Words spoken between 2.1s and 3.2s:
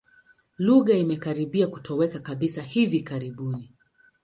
kabisa hivi